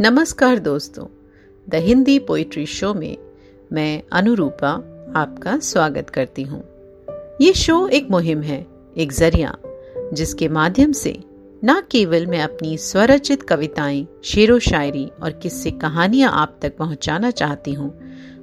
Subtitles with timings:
[0.00, 1.04] नमस्कार दोस्तों,
[1.68, 3.16] the Hindi poetry show में
[3.72, 4.68] मैं अनुरूपा
[5.16, 6.62] आपका स्वागत करती हूँ।
[7.40, 9.56] ये शो एक मुहिम है, एक ज़रिया,
[10.12, 11.20] जिसके माध्यम से
[11.64, 17.72] न केवल मैं अपनी स्वरचित कविताएँ, शेरो शायरी और किस्से कहानियाँ आप तक पहुंचाना चाहती
[17.72, 17.90] हूँ,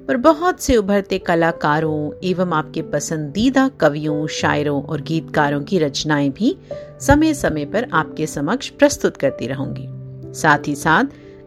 [0.08, 6.56] पर बहुत से उभरते कलाकारों एवं आपके पसंदीदा कवियों, शायरों और गीतकारों की रचनाएँ भी
[7.00, 9.88] समय समय पर आपके समक्ष प्रस्तुत करती रहूँगी।
[10.34, 11.04] साथ ही साथ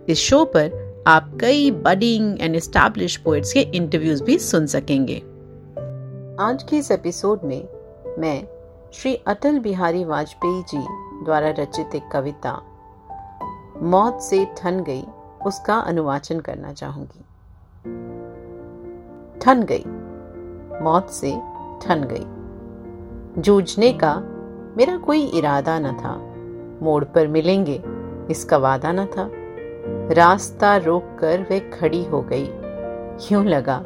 [0.09, 5.15] इस शो पर आप कई बडिंग एंड एस्टैब्लिश पोइट्स के इंटरव्यूज़ भी सुन सकेंगे।
[6.43, 7.67] आज के इस एपिसोड में
[8.19, 8.47] मैं
[8.93, 10.77] श्री अटल बिहारी वाजपेयी जी
[11.25, 12.61] द्वारा रचित एक कविता,
[13.81, 15.03] मौत से ठन गई,
[15.45, 17.19] उसका अनुवाचन करना चाहूँगी।
[19.39, 19.83] ठन गई,
[20.83, 21.31] मौत से
[21.81, 24.15] ठन गई। जूझने का
[24.77, 26.15] मेरा कोई इरादा न था,
[26.85, 27.83] मोड़ पर मिलेंगे,
[28.31, 29.29] इसका वादा न था।
[30.11, 32.47] रास्ता रोककर वे खड़ी हो गई।
[33.19, 33.83] क्यों लगा,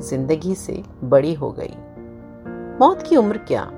[0.00, 1.74] ज़िंदगी से बड़ी हो गई।
[2.80, 3.70] मौत की उम्र क्या?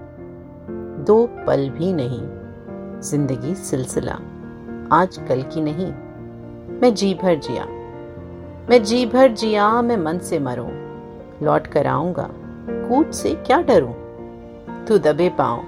[1.06, 2.20] दो पल भी नहीं।
[3.00, 4.12] ज़िंदगी सिलसिला।
[4.92, 5.92] आज कल की नहीं।
[6.80, 7.64] मैं जी भर जिया।
[8.70, 10.70] मैं जी भर जिया, मैं मन से मरूं।
[11.46, 12.30] लौट कर आऊँगा।
[12.70, 13.92] कूट से क्या डरूं?
[14.84, 15.62] तू दबे पाओ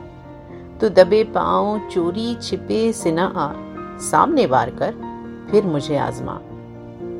[0.80, 3.52] तू दबे पाओ चोरी छिपे सिना आ।
[3.98, 5.11] सामने वार कर।
[5.52, 6.40] फिर मुझे आजमा।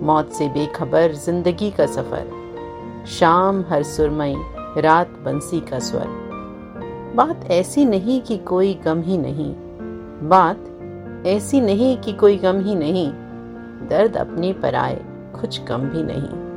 [0.02, 2.30] मौत से बेखबर ज़िंदगी का सफ़र।
[3.06, 4.34] शाम हर सुरमई,
[4.78, 6.06] रात बंसी का स्वर।
[7.16, 9.55] बात ऐसी नहीं कि कोई गम ही नहीं।
[10.28, 10.64] बात
[11.27, 13.12] ऐसी नहीं कि कोई गम ही नहीं।
[13.88, 15.05] दर्द अपने पर आए,
[15.41, 16.52] कुछ कम भी नहीं।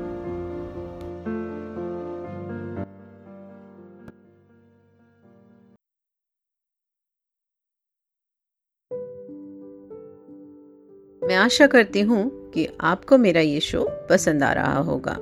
[11.28, 15.18] मैं आशा करती हूँ कि आपको मेरा ये शो पसंद आ रहा होगा।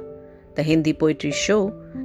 [0.58, 1.58] The Hindi poetry show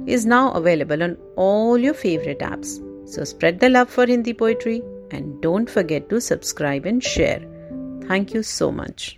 [0.09, 2.69] is now available on all your favourite apps
[3.15, 4.77] so spread the love for Hindi poetry
[5.13, 7.39] and don't forget to subscribe and share
[8.11, 9.15] thank you so much